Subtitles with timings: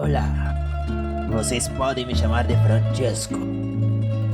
[0.00, 0.54] Olá,
[1.28, 3.34] vocês podem me chamar de Francesco.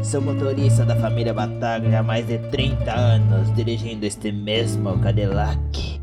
[0.02, 6.02] Sou motorista da família Bataglia há mais de 30 anos dirigindo este mesmo Cadillac.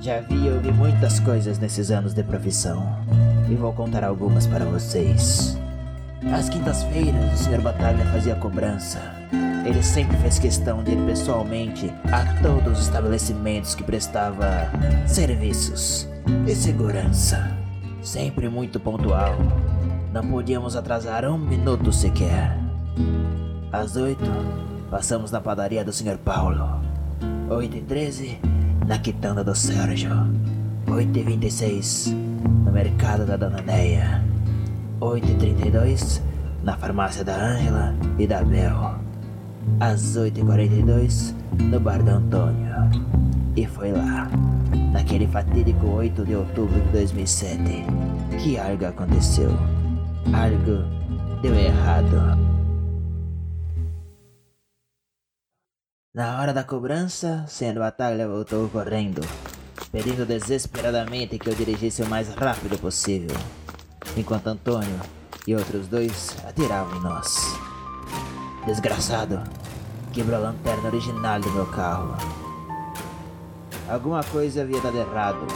[0.00, 2.84] Já vi e ouvi muitas coisas nesses anos de profissão
[3.48, 5.56] e vou contar algumas para vocês.
[6.32, 7.60] Às quintas-feiras, o Sr.
[7.60, 8.98] Bataglia fazia cobrança.
[9.64, 14.68] Ele sempre fez questão de ir pessoalmente a todos os estabelecimentos que prestava
[15.06, 16.08] serviços
[16.44, 17.57] e segurança.
[18.02, 19.36] Sempre muito pontual.
[20.12, 22.56] Não podíamos atrasar um minuto sequer.
[23.72, 24.24] Às oito,
[24.90, 26.16] passamos na padaria do Sr.
[26.16, 26.80] Paulo.
[27.50, 28.38] Oito e treze,
[28.86, 30.10] na quitanda do Sérgio.
[30.90, 32.14] Oito e vinte e seis,
[32.64, 34.24] no mercado da Dona Neia.
[35.00, 36.22] Oito e trinta e dois,
[36.62, 38.94] na farmácia da Ângela e da Bel.
[39.80, 42.74] Às oito e quarenta e dois, no bar do Antônio.
[43.54, 44.30] E foi lá,
[44.92, 47.84] naquele fatídico 8 de outubro de 2007,
[48.42, 49.50] que algo aconteceu.
[50.32, 50.84] Algo
[51.42, 52.48] deu errado.
[56.14, 59.20] Na hora da cobrança, sendo Batalha voltou correndo,
[59.92, 63.36] pedindo desesperadamente que eu dirigisse o mais rápido possível,
[64.16, 65.00] enquanto Antônio
[65.46, 67.36] e outros dois atiravam em nós.
[68.66, 69.40] Desgraçado,
[70.12, 72.37] quebrou a lanterna original do meu carro.
[73.88, 75.46] Alguma coisa havia dado errado,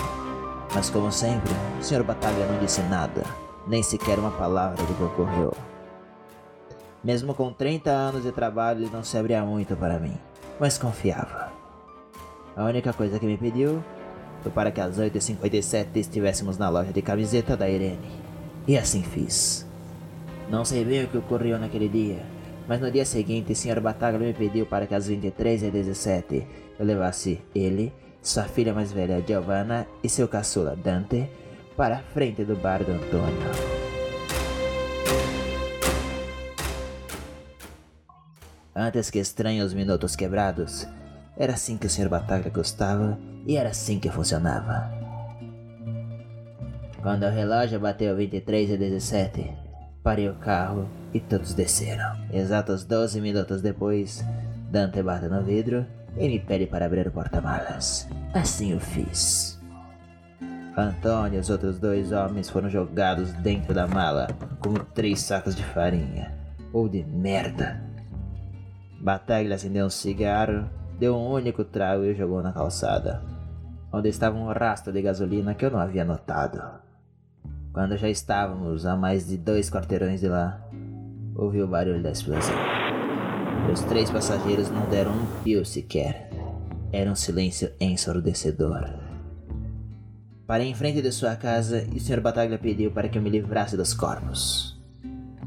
[0.74, 2.02] mas como sempre, o Sr.
[2.02, 3.22] Batalha não disse nada,
[3.66, 5.52] nem sequer uma palavra do que ocorreu.
[7.04, 10.16] Mesmo com 30 anos de trabalho, ele não se abria muito para mim
[10.62, 11.52] mas confiava.
[12.56, 13.82] A única coisa que me pediu
[14.42, 18.22] foi para que às 8h57 estivéssemos na loja de camiseta da Irene.
[18.68, 19.66] E assim fiz.
[20.48, 22.22] Não sei bem o que ocorreu naquele dia,
[22.68, 23.80] mas no dia seguinte, o Sr.
[23.80, 26.44] Bataglia me pediu para que às 23h17
[26.78, 27.92] eu levasse ele,
[28.22, 31.28] sua filha mais velha Giovanna e seu caçula Dante
[31.76, 33.50] para a frente do bar do Antônio.
[38.74, 40.86] Antes que estranhe os minutos quebrados,
[41.36, 42.08] era assim que o Sr.
[42.08, 44.90] Bataglia gostava e era assim que funcionava.
[47.02, 49.52] Quando o relógio bateu 23 e 17,
[50.02, 52.16] parei o carro e todos desceram.
[52.32, 54.24] Exatos 12 minutos depois,
[54.70, 55.84] Dante bate no vidro
[56.16, 58.08] e me pede para abrir o porta-malas.
[58.34, 59.60] Assim eu fiz.
[60.76, 64.28] Antônio e os outros dois homens foram jogados dentro da mala
[64.58, 66.32] como três sacos de farinha
[66.72, 67.82] ou de merda.
[69.00, 70.68] Bataglia acendeu um cigarro,
[70.98, 73.22] deu um único trago e jogou na calçada,
[73.92, 76.62] onde estava um rastro de gasolina que eu não havia notado.
[77.72, 80.60] Quando já estávamos a mais de dois quarteirões de lá,
[81.34, 82.54] ouvi o barulho da explosão.
[83.70, 86.30] Os três passageiros não deram um pio sequer.
[86.92, 88.90] Era um silêncio ensurdecedor.
[90.46, 92.20] Parei em frente de sua casa e o Sr.
[92.20, 94.78] Bataglia pediu para que eu me livrasse dos corpos.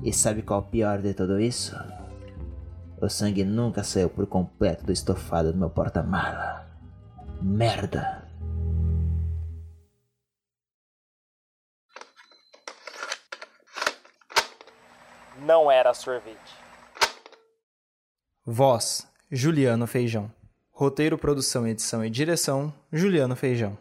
[0.01, 1.75] E sabe qual o pior de tudo isso?
[2.99, 6.65] O sangue nunca saiu por completo do estofado do meu porta-mala.
[7.41, 8.23] Merda!
[15.45, 16.64] Não era sorvete.
[18.47, 20.31] Voz: Juliano Feijão.
[20.69, 23.75] Roteiro, produção, edição e direção: Juliano Feijão.